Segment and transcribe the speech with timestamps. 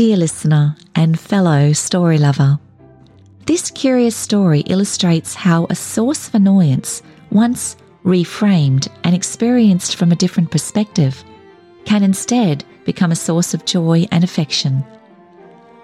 [0.00, 2.58] Dear listener and fellow story lover,
[3.44, 10.16] this curious story illustrates how a source of annoyance, once reframed and experienced from a
[10.16, 11.22] different perspective,
[11.84, 14.82] can instead become a source of joy and affection.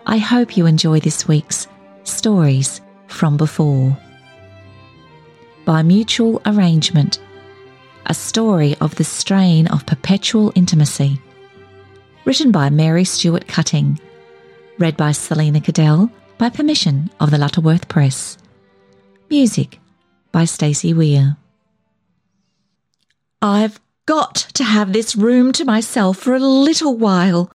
[0.06, 1.68] I hope you enjoy this week's
[2.04, 3.94] Stories from Before.
[5.66, 7.20] By mutual arrangement,
[8.06, 11.20] a story of the strain of perpetual intimacy.
[12.24, 14.00] Written by Mary Stewart Cutting.
[14.78, 18.36] Read by Selina Kadell by permission of the Lutterworth Press.
[19.30, 19.80] Music
[20.32, 21.38] by Stacey Weir.
[23.40, 27.50] I've got to have this room to myself for a little while.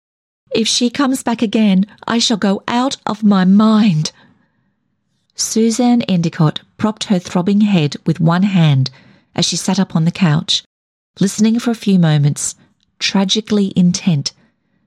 [0.53, 4.11] If she comes back again, I shall go out of my mind.
[5.33, 8.91] Suzanne Endicott propped her throbbing head with one hand
[9.35, 10.63] as she sat up on the couch,
[11.19, 12.53] listening for a few moments,
[12.99, 14.33] tragically intent,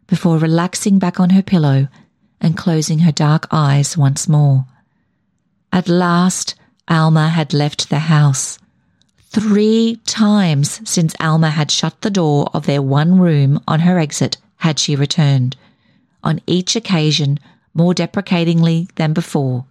[0.06, 1.88] before relaxing back on her pillow
[2.40, 4.66] and closing her dark eyes once more.
[5.72, 6.54] At last,
[6.88, 8.58] Alma had left the house.
[9.28, 14.36] Three times since Alma had shut the door of their one room on her exit
[14.56, 15.56] had she returned,
[16.24, 17.38] on each occasion
[17.72, 19.64] more deprecatingly than before,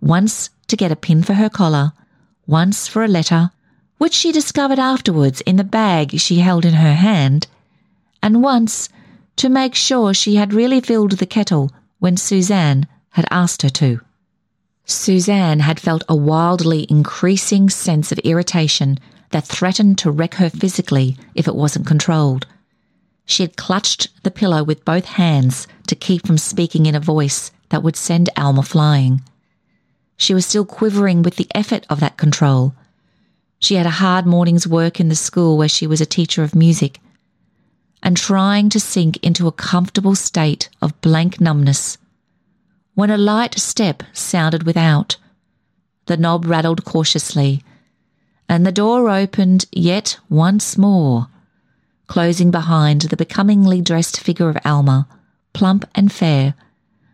[0.00, 1.92] once to get a pin for her collar,
[2.46, 3.50] once for a letter,
[3.96, 7.46] which she discovered afterwards in the bag she held in her hand,
[8.22, 8.88] and once
[9.36, 14.00] to make sure she had really filled the kettle when Suzanne had asked her to.
[14.84, 18.98] Suzanne had felt a wildly increasing sense of irritation
[19.30, 22.46] that threatened to wreck her physically if it wasn't controlled.
[23.26, 27.50] She had clutched the pillow with both hands to keep from speaking in a voice
[27.68, 29.20] that would send Alma flying.
[30.16, 32.74] She was still quivering with the effort of that control.
[33.58, 36.54] She had a hard morning's work in the school where she was a teacher of
[36.54, 37.00] music,
[38.02, 41.98] and trying to sink into a comfortable state of blank numbness
[42.98, 45.16] when a light step sounded without.
[46.06, 47.62] The knob rattled cautiously,
[48.48, 51.28] and the door opened yet once more,
[52.08, 55.06] closing behind the becomingly dressed figure of Alma,
[55.52, 56.54] plump and fair,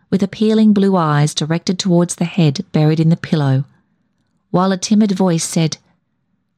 [0.09, 3.65] with appealing blue eyes directed towards the head buried in the pillow,
[4.49, 5.77] while a timid voice said,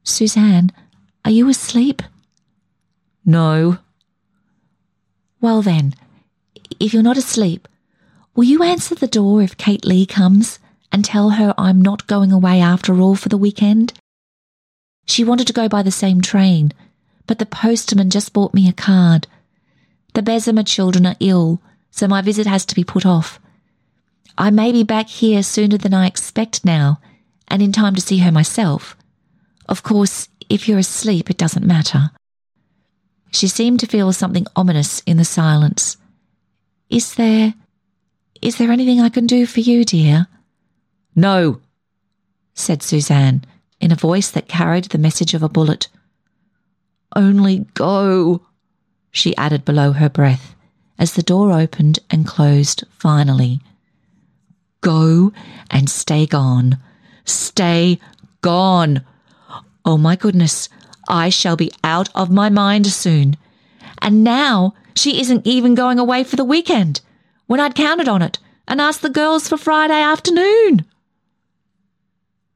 [0.03, 0.71] Suzanne,
[1.25, 2.01] are you asleep?
[3.25, 3.79] No.
[5.41, 5.93] Well then,
[6.79, 7.67] if you're not asleep,
[8.37, 10.59] Will you answer the door if Kate Lee comes
[10.91, 13.93] and tell her I'm not going away after all for the weekend?
[15.07, 16.71] She wanted to go by the same train,
[17.25, 19.25] but the postman just bought me a card.
[20.13, 21.59] The Bessemer children are ill,
[21.89, 23.39] so my visit has to be put off.
[24.37, 26.99] I may be back here sooner than I expect now,
[27.47, 28.95] and in time to see her myself.
[29.67, 32.11] Of course, if you're asleep, it doesn't matter.
[33.31, 35.97] She seemed to feel something ominous in the silence.
[36.89, 37.53] Is there
[38.41, 40.27] is there anything I can do for you, dear?
[41.15, 41.59] No,
[42.53, 43.43] said Suzanne
[43.79, 45.87] in a voice that carried the message of a bullet.
[47.15, 48.45] Only go,
[49.11, 50.55] she added below her breath
[50.99, 53.59] as the door opened and closed finally.
[54.81, 55.31] Go
[55.69, 56.77] and stay gone.
[57.25, 57.99] Stay
[58.41, 59.03] gone.
[59.85, 60.69] Oh my goodness,
[61.07, 63.37] I shall be out of my mind soon.
[64.01, 67.01] And now she isn't even going away for the weekend
[67.45, 70.85] when I'd counted on it and asked the girls for Friday afternoon.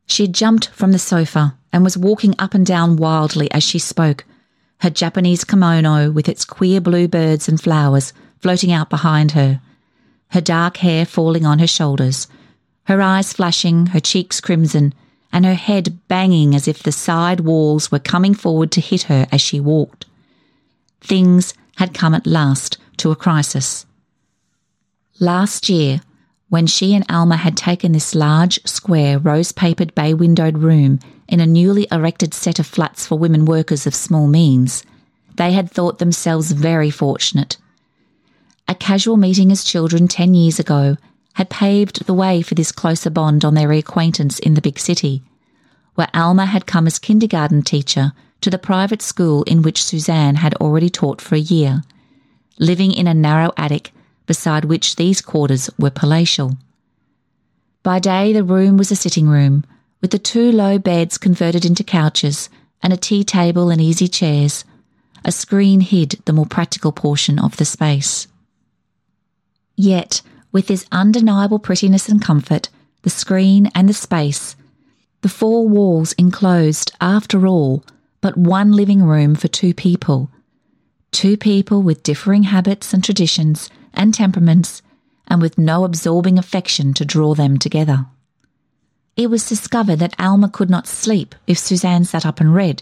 [0.06, 3.80] She had jumped from the sofa and was walking up and down wildly as she
[3.80, 4.26] spoke,
[4.80, 9.62] her Japanese kimono with its queer blue birds and flowers floating out behind her,
[10.30, 12.28] her dark hair falling on her shoulders,
[12.86, 14.94] her eyes flashing, her cheeks crimson,
[15.32, 19.28] and her head banging as if the side walls were coming forward to hit her
[19.32, 20.06] as she walked.
[21.00, 23.86] Things had come at last to a crisis.
[25.20, 26.02] Last year,
[26.50, 31.40] when she and Alma had taken this large, square, rose papered bay windowed room in
[31.40, 34.84] a newly erected set of flats for women workers of small means,
[35.38, 37.58] they had thought themselves very fortunate.
[38.68, 40.98] A casual meeting as children 10 years ago
[41.34, 45.24] had paved the way for this closer bond on their reacquaintance in the big city,
[45.96, 50.54] where Alma had come as kindergarten teacher to the private school in which Suzanne had
[50.56, 51.84] already taught for a year,
[52.60, 53.94] living in a narrow attic
[54.26, 56.58] beside which these quarters were palatial.
[57.84, 59.64] By day, the room was a sitting room,
[60.02, 62.50] with the two low beds converted into couches
[62.82, 64.66] and a tea table and easy chairs.
[65.24, 68.28] A screen hid the more practical portion of the space.
[69.76, 72.70] Yet, with this undeniable prettiness and comfort,
[73.04, 74.56] the screen and the space,
[75.22, 77.84] the four walls enclosed, after all,
[78.22, 80.32] but one living room for two people.
[81.12, 84.82] Two people with differing habits and traditions and temperaments,
[85.28, 88.08] and with no absorbing affection to draw them together.
[89.16, 92.82] It was discovered that Alma could not sleep if Suzanne sat up and read.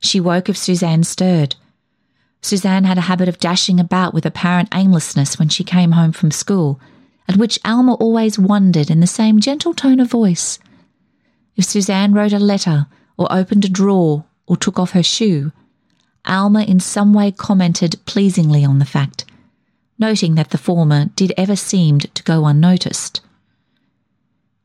[0.00, 1.56] She woke if Suzanne stirred.
[2.42, 6.30] Suzanne had a habit of dashing about with apparent aimlessness when she came home from
[6.30, 6.80] school,
[7.28, 10.58] at which Alma always wondered in the same gentle tone of voice.
[11.56, 12.86] If Suzanne wrote a letter,
[13.16, 15.52] or opened a drawer, or took off her shoe,
[16.26, 19.24] Alma in some way commented pleasingly on the fact,
[19.98, 23.20] noting that the former did ever seemed to go unnoticed.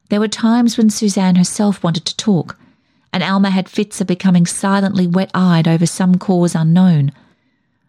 [0.10, 2.58] There were times when Suzanne herself wanted to talk,
[3.12, 7.12] and Alma had fits of becoming silently wet eyed over some cause unknown.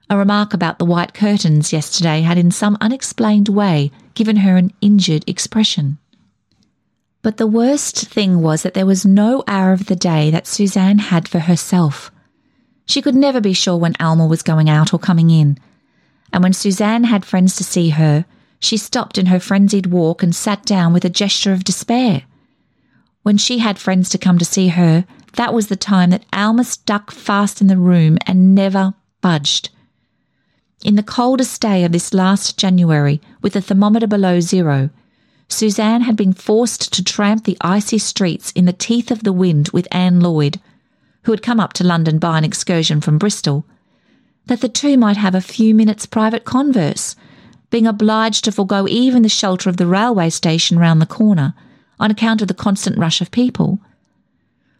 [0.09, 4.73] A remark about the white curtains yesterday had in some unexplained way given her an
[4.81, 5.99] injured expression.
[7.23, 10.99] But the worst thing was that there was no hour of the day that Suzanne
[10.99, 12.11] had for herself.
[12.87, 15.59] She could never be sure when Alma was going out or coming in.
[16.33, 18.25] And when Suzanne had friends to see her,
[18.59, 22.23] she stopped in her frenzied walk and sat down with a gesture of despair.
[23.23, 25.05] When she had friends to come to see her,
[25.35, 29.71] that was the time that Alma stuck fast in the room and never budged.
[30.85, 34.91] In the coldest day of this last January, with the thermometer below zero,
[35.49, 39.69] Suzanne had been forced to tramp the icy streets in the teeth of the wind
[39.69, 40.59] with Anne Lloyd,
[41.23, 43.65] who had come up to London by an excursion from Bristol,
[44.47, 47.15] that the two might have a few minutes' private converse,
[47.71, 51.55] being obliged to forego even the shelter of the railway station round the corner
[52.01, 53.79] on account of the constant rush of people.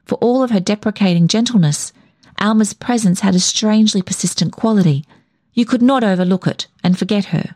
[0.07, 1.93] For all of her deprecating gentleness,
[2.41, 5.05] Alma's presence had a strangely persistent quality.
[5.55, 7.55] You could not overlook it and forget her.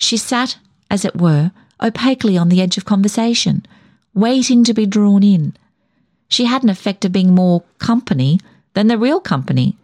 [0.00, 0.58] She sat,
[0.90, 3.64] as it were, opaquely on the edge of conversation,
[4.12, 5.54] waiting to be drawn in,
[6.30, 8.38] she had an effect of being more company
[8.74, 9.76] than the real company,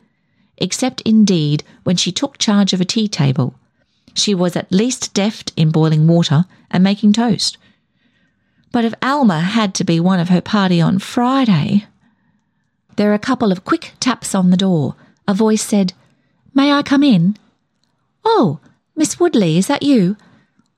[0.56, 3.56] except indeed when she took charge of a tea table.
[4.14, 7.58] She was at least deft in boiling water and making toast.
[8.70, 11.86] But if Alma had to be one of her party on Friday,
[12.94, 14.94] there were a couple of quick taps on the door.
[15.26, 15.94] A voice said,
[16.54, 17.36] May I come in?
[18.24, 18.60] Oh,
[18.98, 20.16] Miss Woodley, is that you?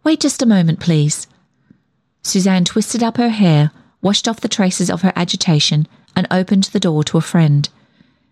[0.02, 1.28] Wait just a moment, please.
[2.22, 3.70] Suzanne twisted up her hair,
[4.02, 5.86] washed off the traces of her agitation,
[6.16, 7.68] and opened the door to a friend.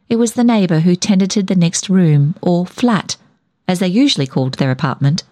[0.09, 3.17] It was the neighbour who tenanted the next room, or flat,
[3.69, 5.23] as they usually called their apartment.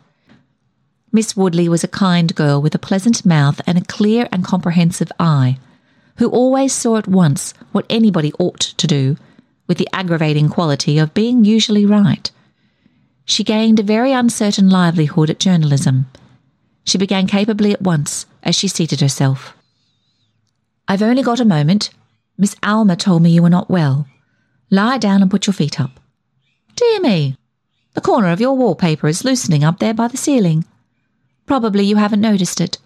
[1.11, 5.11] Miss Woodley was a kind girl with a pleasant mouth and a clear and comprehensive
[5.19, 5.59] eye,
[6.19, 9.17] who always saw at once what anybody ought to do,
[9.67, 12.31] with the aggravating quality of being usually right.
[13.25, 16.07] She gained a very uncertain livelihood at journalism.
[16.85, 19.57] She began capably at once as she seated herself.
[20.87, 21.91] I've only got a moment.
[22.37, 24.07] Miss Alma told me you were not well.
[24.71, 26.01] Lie down and put your feet up.
[26.77, 27.37] Dear me,
[27.95, 30.65] the corner of your wallpaper is loosening up there by the ceiling.
[31.47, 32.79] Probably you haven't noticed it.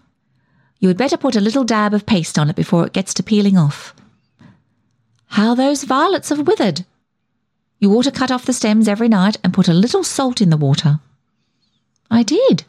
[0.79, 3.23] You had better put a little dab of paste on it before it gets to
[3.23, 3.95] peeling off.
[5.27, 6.85] How those violets have withered!
[7.79, 10.51] You ought to cut off the stems every night and put a little salt in
[10.51, 11.01] the water.
[12.11, 12.65] I did,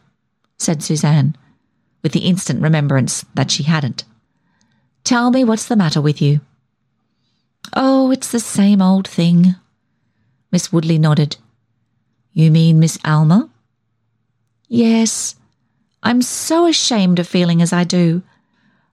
[0.58, 1.36] said Suzanne,
[2.04, 4.04] with the instant remembrance that she hadn't.
[5.04, 6.42] Tell me what's the matter with you.
[7.76, 9.56] Oh, it's the same old thing.
[10.52, 11.38] Miss Woodley nodded.
[12.34, 13.50] You mean Miss Alma?
[14.68, 15.36] Yes.
[16.04, 18.22] I'm so ashamed of feeling as I do.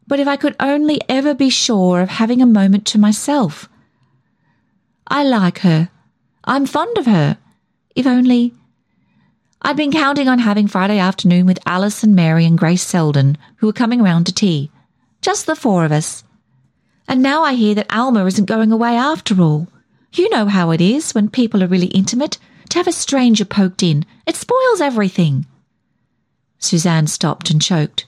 [0.06, 3.68] But if I could only ever be sure of having a moment to myself.
[5.06, 5.90] I like her.
[6.46, 7.38] I'm fond of her.
[7.96, 8.54] If only.
[9.62, 13.66] I'd been counting on having Friday afternoon with Alice and Mary and Grace Selden, who
[13.66, 14.70] were coming round to tea.
[15.22, 16.22] Just the four of us.
[17.08, 19.66] And now I hear that Alma isn't going away after all.
[20.12, 22.38] You know how it is when people are really intimate.
[22.70, 25.46] To have a stranger poked in, it spoils everything.
[26.58, 28.06] Suzanne stopped and choked.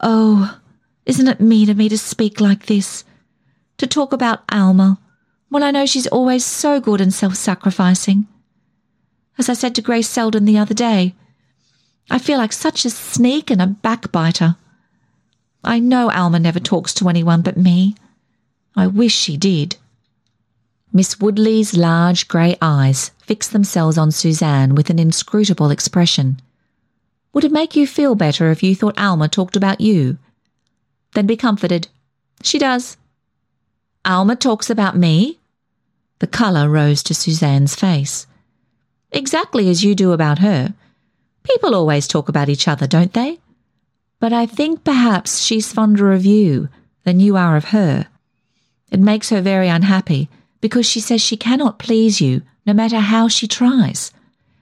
[0.00, 0.58] Oh,
[1.06, 3.04] isn't it mean of me to speak like this?
[3.78, 4.98] To talk about Alma,
[5.52, 8.26] when I know she's always so good and self sacrificing.
[9.36, 11.14] As I said to Grace Selden the other day,
[12.10, 14.56] I feel like such a sneak and a backbiter.
[15.62, 17.94] I know Alma never talks to anyone but me.
[18.74, 19.76] I wish she did.
[20.90, 26.40] Miss Woodley's large grey eyes fixed themselves on Suzanne with an inscrutable expression.
[27.34, 30.16] Would it make you feel better if you thought Alma talked about you?
[31.12, 31.88] Then be comforted.
[32.42, 32.96] She does.
[34.06, 35.40] Alma talks about me?
[36.22, 38.26] The colour rose to Suzanne's face.
[39.10, 40.72] Exactly as you do about her.
[41.42, 43.40] People always talk about each other, don't they?
[44.22, 46.68] but I think perhaps she's fonder of you
[47.02, 48.06] than you are of her.
[48.88, 50.28] It makes her very unhappy
[50.60, 54.12] because she says she cannot please you no matter how she tries,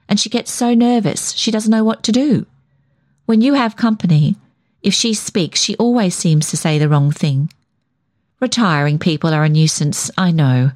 [0.09, 2.47] and she gets so nervous she doesn't know what to do.
[3.27, 4.35] When you have company,
[4.81, 7.53] if she speaks, she always seems to say the wrong thing.
[8.39, 10.71] Retiring people are a nuisance, I know.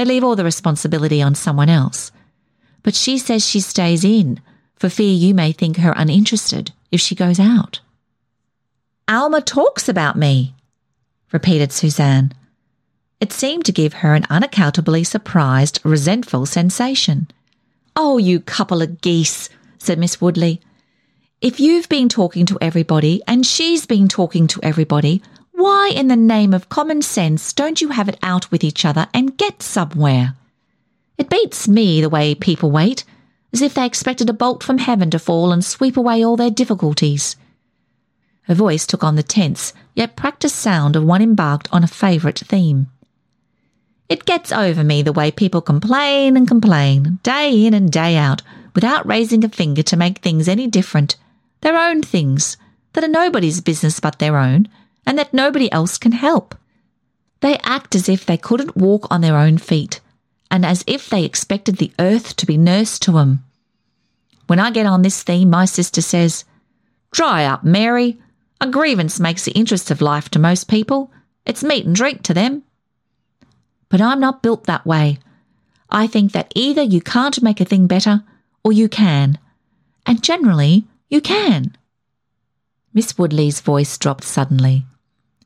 [0.00, 2.10] They leave all the responsibility on someone else.
[2.82, 4.40] But she says she stays in
[4.76, 7.80] for fear you may think her uninterested if she goes out.
[9.06, 10.54] Alma talks about me,
[11.32, 12.32] repeated Suzanne.
[13.20, 17.28] It seemed to give her an unaccountably surprised, resentful sensation.
[17.94, 20.62] Oh, you couple of geese, said Miss Woodley.
[21.42, 25.20] If you've been talking to everybody and she's been talking to everybody,
[25.60, 29.06] why in the name of common sense don't you have it out with each other
[29.12, 30.34] and get somewhere?
[31.18, 33.04] It beats me the way people wait,
[33.52, 36.50] as if they expected a bolt from heaven to fall and sweep away all their
[36.50, 37.36] difficulties.
[38.42, 42.38] Her voice took on the tense, yet practised sound of one embarked on a favourite
[42.38, 42.88] theme.
[44.08, 48.42] It gets over me the way people complain and complain, day in and day out,
[48.74, 51.16] without raising a finger to make things any different.
[51.60, 52.56] Their own things,
[52.94, 54.68] that are nobody's business but their own,
[55.06, 56.54] and that nobody else can help.
[57.40, 60.00] They act as if they couldn't walk on their own feet,
[60.50, 63.44] and as if they expected the earth to be nursed to 'em.
[64.46, 66.44] When I get on this theme, my sister says,
[67.12, 68.20] Dry up, Mary.
[68.60, 71.10] A grievance makes the interest of life to most people.
[71.46, 72.62] It's meat and drink to them.
[73.88, 75.18] But I'm not built that way.
[75.88, 78.22] I think that either you can't make a thing better
[78.62, 79.38] or you can.
[80.06, 81.76] And generally, you can.
[82.92, 84.84] Miss Woodley's voice dropped suddenly.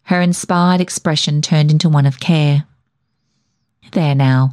[0.04, 2.64] Her inspired expression turned into one of care.
[3.92, 4.52] There now,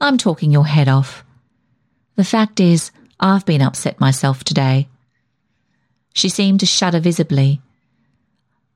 [0.00, 1.24] I'm talking your head off.
[2.16, 4.88] The fact is, I've been upset myself today.
[6.14, 7.60] She seemed to shudder visibly.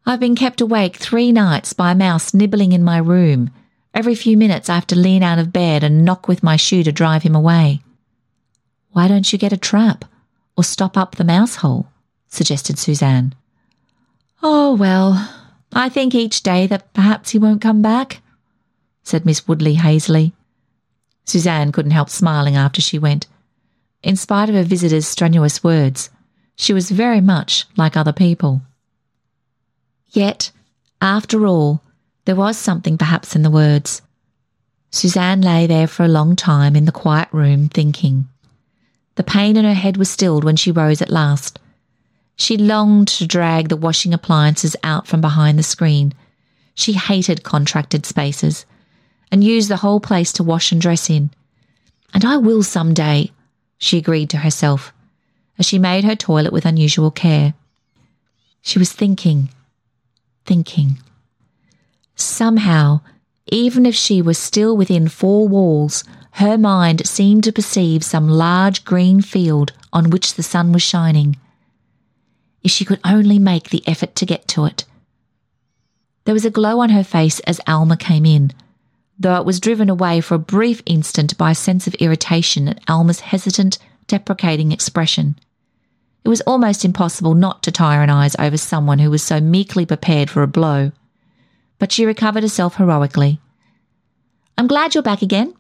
[0.07, 3.51] I've been kept awake three nights by a mouse nibbling in my room
[3.95, 6.83] Every few minutes, I have to lean out of bed and knock with my shoe
[6.83, 7.81] to drive him away.
[8.91, 10.05] Why don't you get a trap
[10.57, 11.87] or stop up the mouse hole?
[12.27, 13.37] suggested Suzanne.
[14.47, 15.27] Oh, well,
[15.73, 18.21] I think each day that perhaps he won't come back,
[19.03, 20.35] said Miss Woodley hazily.
[21.25, 23.27] Suzanne couldn't help smiling after she went.
[24.03, 26.11] In spite of her visitor's strenuous words,
[26.57, 28.61] she was very much like other people.
[30.11, 30.51] Yet,
[31.01, 31.81] after all,
[32.27, 34.03] there was something perhaps in the words.
[34.91, 38.29] Suzanne lay there for a long time in the quiet room, thinking.
[39.15, 41.59] The pain in her head was stilled when she rose at last.
[42.37, 46.13] She longed to drag the washing appliances out from behind the screen.
[46.75, 48.67] She hated contracted spaces
[49.31, 51.31] and used the whole place to wash and dress in.
[52.13, 53.33] And I will some day,
[53.79, 54.93] she agreed to herself
[55.59, 57.55] as she made her toilet with unusual care.
[58.63, 59.51] She was thinking,
[60.45, 60.99] thinking.
[62.17, 63.01] Somehow,
[63.47, 68.85] even if she was still within four walls, her mind seemed to perceive some large
[68.85, 71.37] green field on which the sun was shining.
[72.65, 74.85] If she could only make the effort to get to it.
[76.25, 78.51] There was a glow on her face as Alma came in,
[79.19, 82.81] though it was driven away for a brief instant by a sense of irritation at
[82.89, 83.79] Alma's hesitant,
[84.09, 85.39] deprecating expression.
[86.25, 90.43] It was almost impossible not to tyrannise over someone who was so meekly prepared for
[90.43, 90.91] a blow
[91.79, 93.41] but she recovered herself heroically.
[94.57, 95.55] I'm glad you're back again.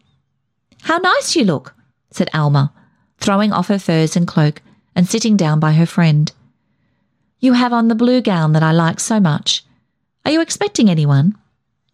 [0.83, 1.75] How nice you look,
[2.11, 2.73] said Alma,
[3.19, 4.63] throwing off her furs and cloak
[4.95, 6.33] and sitting down by her friend.
[7.45, 9.65] You have on the blue gown that I like so much.
[10.25, 11.37] Are you expecting anyone?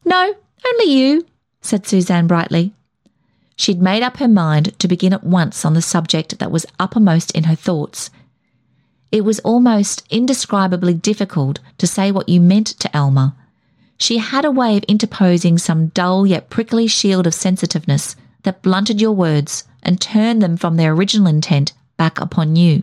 [0.05, 0.35] No,
[0.67, 1.27] only you,
[1.61, 2.73] said Suzanne brightly.
[3.57, 7.33] She'd made up her mind to begin at once on the subject that was uppermost
[7.33, 8.11] in her thoughts.
[9.11, 13.35] It was almost indescribably difficult to say what you meant to Alma
[14.01, 18.99] she had a way of interposing some dull yet prickly shield of sensitiveness that blunted
[18.99, 22.83] your words and turned them from their original intent back upon you.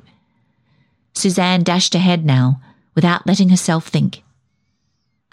[1.17, 2.61] Suzanne dashed ahead now,
[2.95, 4.23] without letting herself think.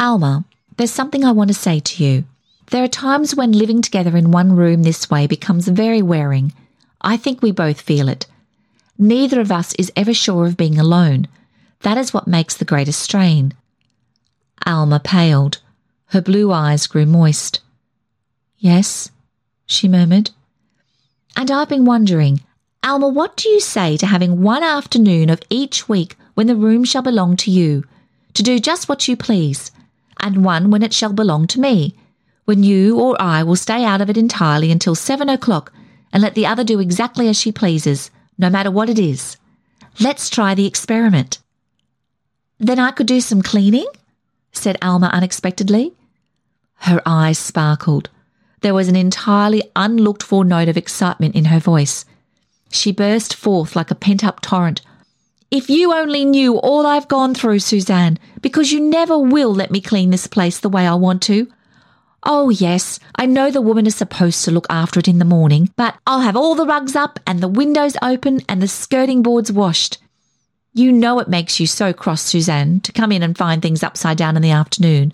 [0.00, 0.44] Alma,
[0.76, 2.24] there's something I want to say to you.
[2.70, 6.52] There are times when living together in one room this way becomes very wearing.
[7.00, 8.26] I think we both feel it.
[8.98, 11.28] Neither of us is ever sure of being alone.
[11.80, 13.52] That is what makes the greatest strain.
[14.64, 15.58] Alma paled.
[16.06, 17.60] Her blue eyes grew moist.
[18.58, 19.10] Yes,
[19.66, 20.30] she murmured.
[21.36, 22.40] And I've been wondering,
[22.84, 26.84] Alma, what do you say to having one afternoon of each week when the room
[26.84, 27.82] shall belong to you,
[28.34, 29.70] to do just what you please,
[30.20, 31.96] and one when it shall belong to me,
[32.44, 35.72] when you or I will stay out of it entirely until seven o'clock
[36.12, 39.38] and let the other do exactly as she pleases, no matter what it is.
[39.98, 41.38] Let's try the experiment.
[42.58, 43.86] Then I could do some cleaning?
[44.52, 45.94] said Alma unexpectedly.
[46.80, 48.10] Her eyes sparkled.
[48.60, 52.04] There was an entirely unlooked for note of excitement in her voice.
[52.74, 54.80] She burst forth like a pent up torrent.
[55.50, 59.80] If you only knew all I've gone through, Suzanne, because you never will let me
[59.80, 61.46] clean this place the way I want to.
[62.24, 65.70] Oh, yes, I know the woman is supposed to look after it in the morning,
[65.76, 69.52] but I'll have all the rugs up and the windows open and the skirting boards
[69.52, 69.98] washed.
[70.72, 74.18] You know it makes you so cross, Suzanne, to come in and find things upside
[74.18, 75.12] down in the afternoon,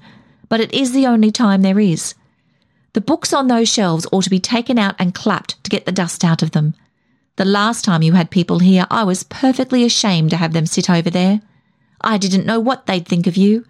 [0.49, 2.15] but it is the only time there is.
[2.95, 5.93] The books on those shelves ought to be taken out and clapped to get the
[5.93, 6.75] dust out of them.
[7.41, 10.91] The last time you had people here, I was perfectly ashamed to have them sit
[10.91, 11.41] over there.
[12.03, 13.65] I didn't know what they'd think of you.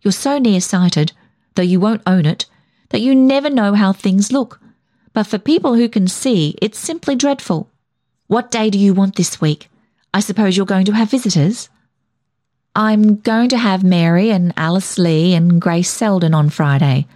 [0.00, 1.12] You're so near-sighted,
[1.56, 2.46] though you won't own it,
[2.88, 4.62] that you never know how things look.
[5.12, 7.68] But for people who can see, it's simply dreadful.
[8.28, 9.68] What day do you want this week?
[10.14, 11.68] I suppose you're going to have visitors?
[12.74, 17.06] I'm going to have Mary and Alice Lee and Grace Selden on Friday,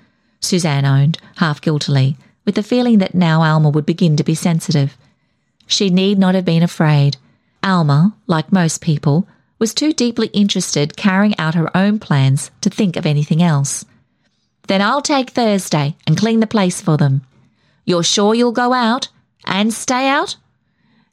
[0.40, 4.98] Suzanne owned, half guiltily, with the feeling that now Alma would begin to be sensitive.
[5.70, 7.16] She need not have been afraid.
[7.62, 9.28] Alma, like most people,
[9.60, 13.84] was too deeply interested carrying out her own plans to think of anything else.
[14.66, 17.22] Then I'll take Thursday and clean the place for them.
[17.84, 19.08] You're sure you'll go out
[19.44, 20.36] and stay out?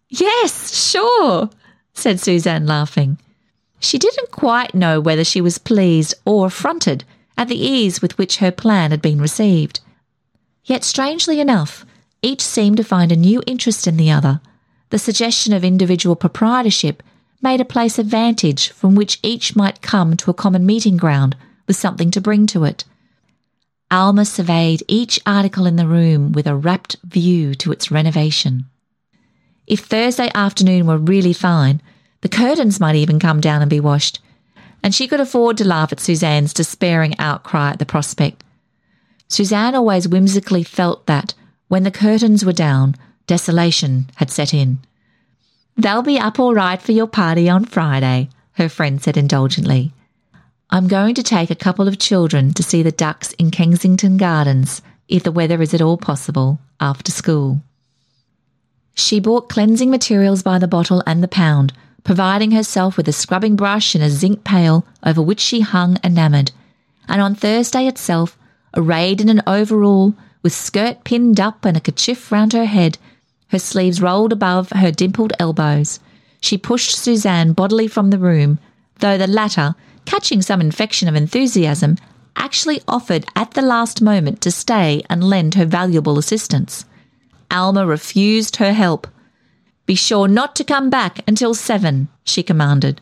[0.09, 1.51] Yes, sure,
[1.93, 3.19] said Suzanne, laughing.
[3.79, 7.03] She didn't quite know whether she was pleased or affronted
[7.37, 9.81] at the ease with which her plan had been received.
[10.63, 11.85] Yet, strangely enough,
[12.27, 14.41] each seemed to find a new interest in the other.
[14.89, 17.01] The suggestion of individual proprietorship
[17.41, 21.37] made a place of vantage from which each might come to a common meeting ground
[21.67, 22.83] with something to bring to it.
[23.89, 28.65] Alma surveyed each article in the room with a rapt view to its renovation.
[29.65, 31.81] If Thursday afternoon were really fine,
[32.21, 34.19] the curtains might even come down and be washed,
[34.83, 38.43] and she could afford to laugh at Suzanne's despairing outcry at the prospect.
[39.29, 41.33] Suzanne always whimsically felt that,
[41.67, 42.95] when the curtains were down,
[43.25, 44.79] desolation had set in.
[45.75, 49.91] They'll be up all right for your party on Friday, her friend said indulgently.
[50.69, 54.81] I'm going to take a couple of children to see the ducks in Kensington Gardens,
[55.07, 57.61] if the weather is at all possible, after school.
[58.93, 61.71] She bought cleansing materials by the bottle and the pound,
[62.03, 66.51] providing herself with a scrubbing brush and a zinc pail over which she hung enamoured,
[67.07, 68.37] and on Thursday itself,
[68.75, 70.15] arrayed in an overall,
[70.47, 72.97] with skirt pinned up and a kerchief round her head,
[73.49, 75.99] her sleeves rolled above her dimpled elbows,
[76.39, 78.57] she pushed Suzanne bodily from the room,
[78.99, 81.97] though the latter, catching some infection of enthusiasm,
[82.37, 86.85] actually offered at the last moment to stay and lend her valuable assistance.
[87.51, 89.05] Alma refused her help.
[89.85, 93.01] Be sure not to come back until seven, she commanded.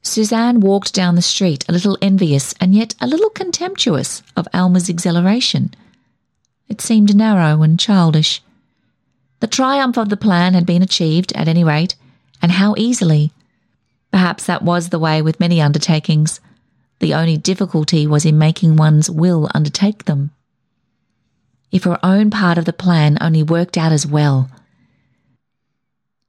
[0.00, 4.88] Suzanne walked down the street, a little envious and yet a little contemptuous of Alma's
[4.88, 5.74] exhilaration.
[6.68, 8.42] It seemed narrow and childish.
[9.40, 11.96] The triumph of the plan had been achieved, at any rate,
[12.42, 13.32] and how easily.
[14.10, 16.40] Perhaps that was the way with many undertakings.
[16.98, 20.30] The only difficulty was in making one's will undertake them.
[21.70, 24.50] If her own part of the plan only worked out as well.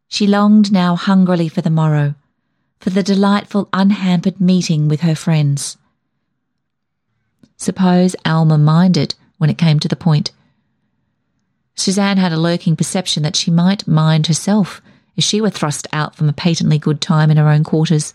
[0.07, 2.15] She longed now hungrily for the morrow,
[2.79, 5.77] for the delightful unhampered meeting with her friends.
[7.57, 10.31] Suppose Alma minded when it came to the point.
[11.75, 14.81] Suzanne had a lurking perception that she might mind herself
[15.15, 18.13] if she were thrust out from a patently good time in her own quarters.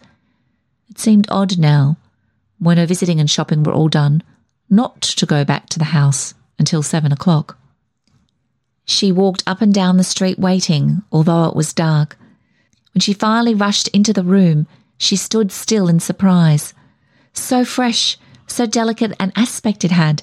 [0.88, 1.96] It seemed odd now,
[2.58, 4.22] when her visiting and shopping were all done,
[4.70, 7.58] not to go back to the house until seven o'clock.
[8.84, 12.18] She walked up and down the street waiting, although it was dark.
[12.92, 14.66] When she finally rushed into the room,
[14.98, 16.74] she stood still in surprise.
[17.32, 20.22] So fresh, so delicate an aspect it had.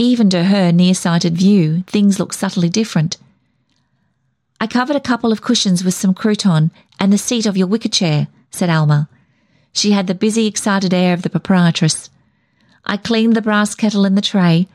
[0.00, 3.18] Even to her near-sighted view, things looked subtly different.
[4.58, 7.90] I covered a couple of cushions with some cretonne and the seat of your wicker
[7.90, 9.10] chair, said Alma.
[9.74, 12.08] She had the busy, excited air of the proprietress.
[12.86, 14.68] I cleaned the brass kettle and the tray.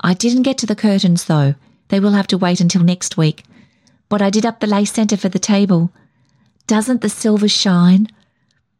[0.00, 1.54] I didn't get to the curtains, though.
[1.86, 3.44] They will have to wait until next week.
[4.08, 5.92] But I did up the lace centre for the table.
[6.66, 8.08] Doesn't the silver shine?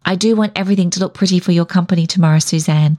[0.04, 2.98] I do want everything to look pretty for your company tomorrow, Suzanne.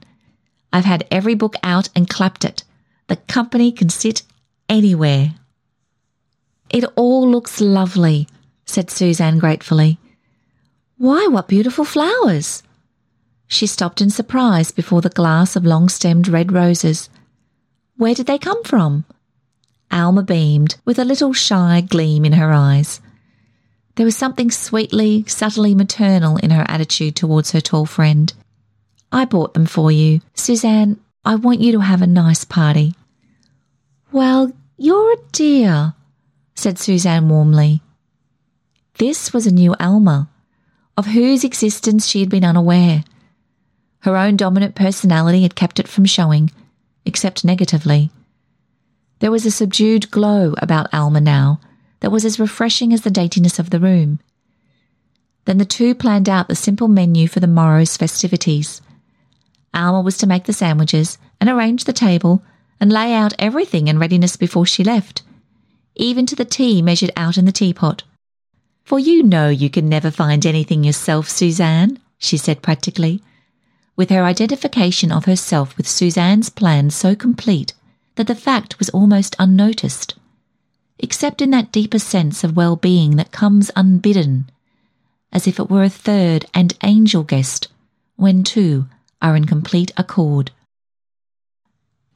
[0.72, 2.64] I've had every book out and clapped it.
[3.08, 4.22] The company can sit
[4.68, 5.34] anywhere.
[6.70, 8.28] It all looks lovely,
[8.64, 9.98] said Suzanne gratefully.
[10.96, 12.62] Why, what beautiful flowers!
[13.46, 17.10] She stopped in surprise before the glass of long stemmed red roses.
[17.96, 19.04] Where did they come from?
[19.90, 23.00] Alma beamed, with a little shy gleam in her eyes.
[23.96, 28.32] There was something sweetly, subtly maternal in her attitude towards her tall friend.
[29.12, 30.20] I bought them for you.
[30.34, 32.94] Suzanne, I want you to have a nice party.
[34.12, 35.94] Well, you're a dear,
[36.54, 37.80] said Suzanne warmly.
[38.98, 40.28] This was a new Alma.
[40.96, 43.04] of whose existence she had been unaware.
[44.00, 46.50] Her own dominant personality had kept it from showing,
[47.04, 48.10] except negatively.
[49.18, 51.60] There was a subdued glow about Alma now
[52.00, 54.20] that was as refreshing as the daintiness of the room.
[55.46, 58.80] Then the two planned out the simple menu for the morrow's festivities.
[59.74, 62.42] Alma was to make the sandwiches and arrange the table
[62.80, 65.22] and lay out everything in readiness before she left,
[65.96, 68.02] even to the tea measured out in the teapot.
[68.84, 73.22] For you know you can never find anything yourself, Suzanne, she said practically,
[73.96, 77.72] with her identification of herself with Suzanne's plan so complete
[78.16, 80.14] that the fact was almost unnoticed,
[80.98, 84.50] except in that deeper sense of well being that comes unbidden,
[85.32, 87.68] as if it were a third and angel guest
[88.16, 88.86] when two
[89.24, 90.52] are in complete accord.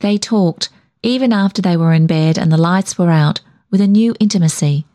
[0.01, 0.69] They talked,
[1.03, 3.41] even after they were in bed and the lights were out,
[3.71, 4.87] with a new intimacy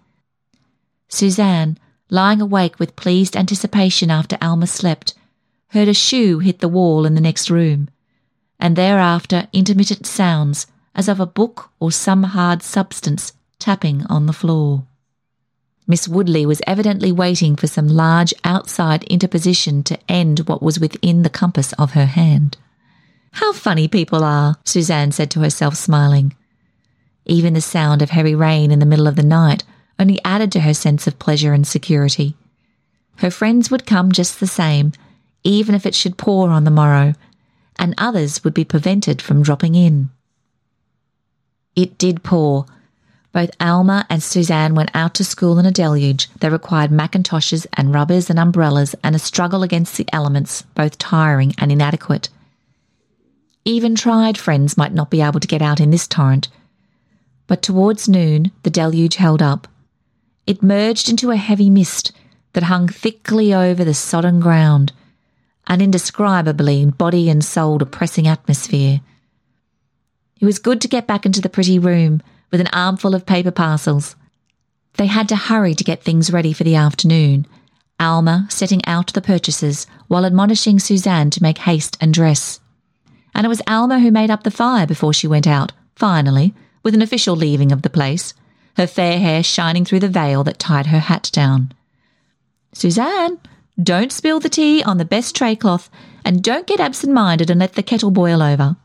[1.10, 1.78] Suzanne,
[2.10, 5.14] lying awake with pleased anticipation after Alma slept,
[5.68, 7.90] heard a shoe hit the wall in the next room,
[8.60, 14.34] and thereafter intermittent sounds as of a book or some hard substance tapping on the
[14.34, 14.86] floor.
[15.86, 21.24] Miss Woodley was evidently waiting for some large outside interposition to end what was within
[21.24, 22.58] the compass of her hand.
[23.34, 26.36] How funny people are, Suzanne said to herself, smiling.
[27.26, 29.64] Even the sound of heavy rain in the middle of the night
[30.00, 32.36] only added to her sense of pleasure and security.
[33.18, 34.94] Her friends would come just the same,
[35.44, 37.14] even if it should pour on the morrow,
[37.78, 40.10] and others would be prevented from dropping in.
[41.76, 42.66] It did pour.
[43.34, 47.92] Both Alma and Suzanne went out to school in a deluge that required macintoshes and
[47.92, 52.30] rubbers and umbrellas and a struggle against the elements, both tiring and inadequate.
[53.66, 56.48] Even tried friends might not be able to get out in this torrent.
[57.48, 59.68] But towards noon, the deluge held up.
[60.46, 62.12] It merged into a heavy mist
[62.54, 64.94] that hung thickly over the sodden ground,
[65.66, 69.02] an indescribably body and soul depressing atmosphere.
[70.40, 72.22] It was good to get back into the pretty room
[72.54, 74.16] with an armful of paper parcels.
[74.98, 77.48] They had to hurry to get things ready for the afternoon,
[78.00, 82.60] Alma setting out the purchases while admonishing Suzanne to make haste and dress.
[83.34, 86.94] And it was Alma who made up the fire before she went out, finally, with
[86.94, 88.36] an official leaving of the place
[88.78, 91.74] her fair hair shining through the veil that tied her hat down.
[92.74, 93.40] Suzanne,
[93.82, 95.90] don't spill the tea on the best tray cloth,
[96.24, 98.76] and don't get absent minded and let the kettle boil over.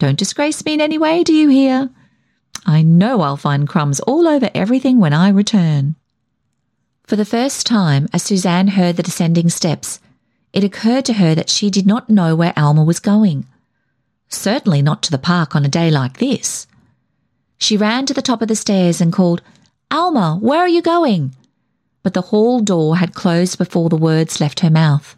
[0.00, 1.90] Don't disgrace me in any way, do you hear?
[2.66, 5.94] I know I'll find crumbs all over everything when I return.
[7.04, 10.00] For the first time, as Suzanne heard the descending steps,
[10.52, 13.46] it occurred to her that she did not know where Alma was going.
[14.28, 16.66] Certainly not to the park on a day like this.
[17.58, 19.42] She ran to the top of the stairs and called,
[19.90, 21.36] Alma, where are you going?
[22.02, 25.16] But the hall door had closed before the words left her mouth.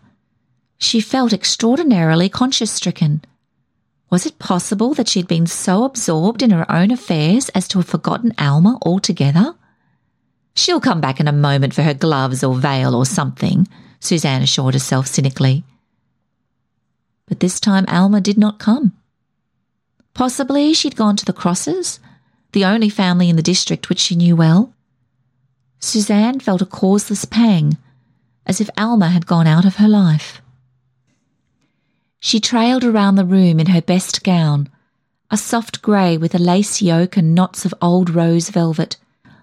[0.76, 3.22] She felt extraordinarily conscience stricken.
[4.10, 7.78] Was it possible that she had been so absorbed in her own affairs as to
[7.78, 9.54] have forgotten Alma altogether?
[10.54, 13.68] She'll come back in a moment for her gloves or veil or something,
[14.00, 15.64] Suzanne assured herself cynically.
[17.26, 18.92] But this time Alma did not come.
[20.14, 22.00] Possibly she'd gone to the crosses
[22.52, 24.72] the only family in the district which she knew well.
[25.80, 27.76] Suzanne felt a causeless pang,
[28.46, 30.40] as if Alma had gone out of her life.
[32.20, 34.68] She trailed around the room in her best gown,
[35.30, 38.96] a soft grey with a lace yoke and knots of old rose velvet,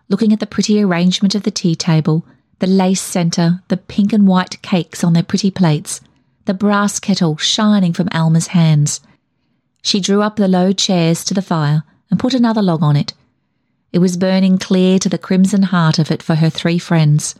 [0.09, 2.25] looking at the pretty arrangement of the tea table,
[2.59, 6.01] the lace centre, the pink and white cakes on their pretty plates,
[6.45, 9.01] the brass kettle shining from Alma's hands.
[9.81, 13.13] She drew up the low chairs to the fire and put another log on it.
[13.93, 17.35] It was burning clear to the crimson heart of it for her three friends.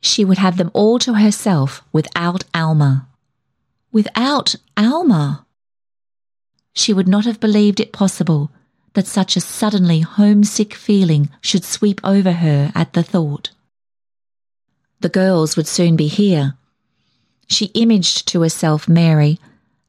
[0.00, 3.06] She would have them all to herself without Alma.
[3.90, 5.46] Without Alma!
[6.74, 8.50] She would not have believed it possible
[8.92, 13.50] that such a suddenly homesick feeling should sweep over her at the thought.
[15.00, 16.54] The girls would soon be here.
[17.46, 19.38] She imaged to herself Mary,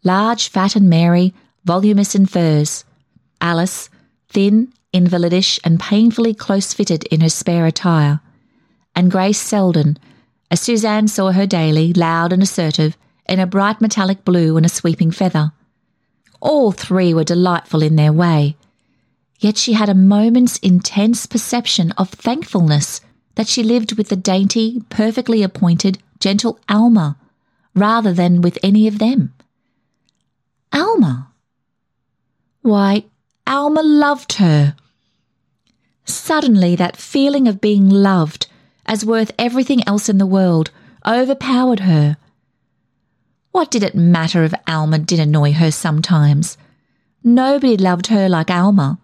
[0.04, 1.34] large, fat, and Mary,
[1.66, 2.86] voluminous in furs,
[3.42, 3.90] Alice,
[4.30, 8.22] thin, invalidish, and painfully close fitted in her spare attire,
[8.96, 9.98] and Grace Selden,
[10.50, 12.98] as Suzanne saw her daily, loud and assertive,
[13.30, 15.52] in a bright metallic blue and a sweeping feather.
[16.42, 18.58] All three were delightful in their way,
[19.40, 23.02] yet she had a moment's intense perception of thankfulness
[23.36, 27.18] that she lived with the dainty, perfectly appointed, gentle Alma,
[27.74, 29.34] rather than with any of them.
[30.74, 31.30] Alma!
[32.62, 33.06] Why,
[33.48, 34.76] Alma loved her.
[36.06, 38.48] Suddenly, that feeling of being loved,
[38.86, 40.72] as worth everything else in the world,
[41.06, 42.18] overpowered her.
[43.52, 46.58] What did it matter if Alma did annoy her sometimes?
[47.24, 49.00] Nobody loved her like Alma.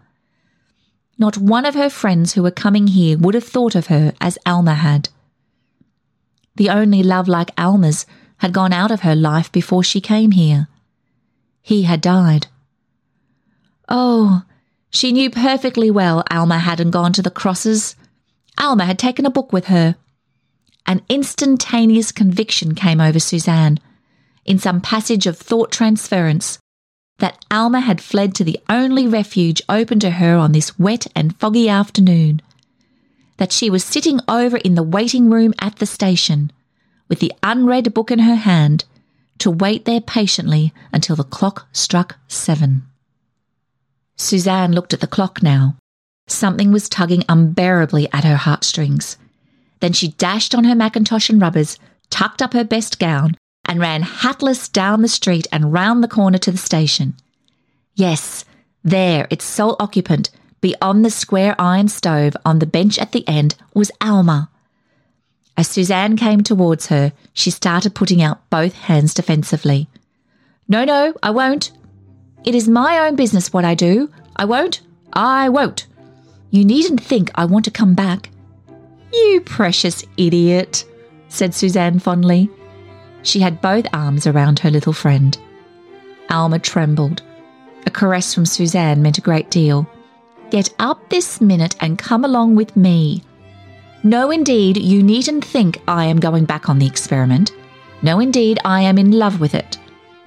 [1.18, 4.38] Not one of her friends who were coming here would have thought of her as
[4.46, 5.10] Alma had.
[6.56, 8.06] The only love like Alma's
[8.38, 10.68] had gone out of her life before she came here.
[11.62, 12.48] He had died.
[13.90, 14.44] Oh,
[14.90, 17.96] she knew perfectly well Alma hadn't gone to the crosses.
[18.58, 19.96] Alma had taken a book with her.
[20.86, 23.80] An instantaneous conviction came over Suzanne,
[24.46, 26.60] in some passage of thought transference,
[27.18, 31.36] that Alma had fled to the only refuge open to her on this wet and
[31.38, 32.42] foggy afternoon,
[33.38, 36.52] that she was sitting over in the waiting room at the station,
[37.08, 38.86] with the unread book in her hand,
[39.38, 42.84] to wait there patiently until the clock struck seven.
[44.16, 45.76] Suzanne looked at the clock now.
[46.28, 49.18] Something was tugging unbearably at her heartstrings.
[49.82, 51.78] Then she dashed on her mackintosh and rubbers,
[52.10, 56.38] tucked up her best gown, and ran hatless down the street and round the corner
[56.38, 57.16] to the station.
[57.96, 58.46] Yes,
[58.84, 60.30] there, its sole occupant,
[60.62, 64.50] beyond the square iron stove on the bench at the end, was Alma.
[65.58, 69.88] As Suzanne came towards her, she started putting out both hands defensively.
[70.68, 71.72] No, no, I won't.
[72.44, 74.12] It is my own business what I do.
[74.36, 74.82] I won't.
[75.14, 75.88] I won't.
[76.52, 78.30] You needn't think I want to come back.
[79.14, 80.86] You precious idiot,
[81.30, 82.50] said Suzanne fondly.
[83.26, 85.38] She had both arms around her little friend.
[86.30, 87.22] Alma trembled.
[87.86, 89.86] A caress from Suzanne meant a great deal.
[90.50, 93.24] Get up this minute and come along with me,
[94.06, 97.52] no, indeed, you needn't think I am going back on the experiment.
[98.04, 99.80] No, indeed, I am in love with it.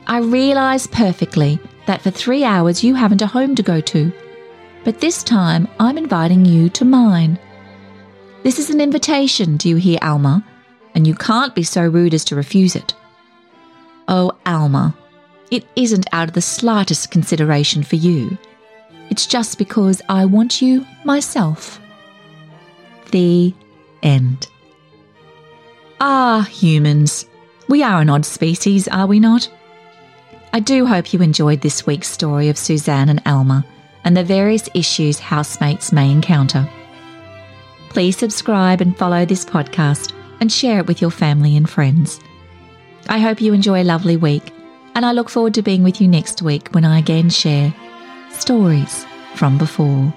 [0.08, 4.12] I realise perfectly that for three hours you haven't a home to go to,
[4.82, 7.38] but this time I'm inviting you to mine.
[8.42, 10.44] This is an invitation, do you hear, Alma?
[10.98, 12.92] And you can't be so rude as to refuse it.
[14.08, 14.96] Oh, Alma,
[15.48, 18.36] it isn't out of the slightest consideration for you.
[19.08, 21.80] It's just because I want you myself.
[23.12, 23.54] The
[24.02, 24.48] end.
[26.00, 27.26] Ah, humans.
[27.68, 29.48] We are an odd species, are we not?
[30.52, 33.64] I do hope you enjoyed this week's story of Suzanne and Alma
[34.02, 36.68] and the various issues housemates may encounter.
[37.90, 42.20] Please subscribe and follow this podcast and share it with your family and friends.
[43.08, 44.52] I hope you enjoy a lovely week,
[44.94, 47.74] and I look forward to being with you next week when I again share
[48.30, 50.12] stories from before.